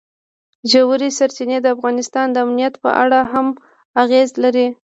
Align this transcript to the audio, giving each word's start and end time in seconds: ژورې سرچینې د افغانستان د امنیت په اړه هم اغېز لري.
ژورې 0.71 1.09
سرچینې 1.17 1.57
د 1.61 1.67
افغانستان 1.75 2.27
د 2.31 2.37
امنیت 2.45 2.73
په 2.83 2.89
اړه 3.03 3.19
هم 3.31 3.47
اغېز 4.03 4.29
لري. 4.43 4.67